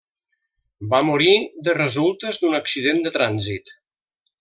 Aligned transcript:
Va 0.93 1.01
morir 1.11 1.35
de 1.69 1.77
resultes 1.81 2.43
d'un 2.43 2.61
accident 2.65 3.05
de 3.09 3.17
trànsit. 3.21 3.77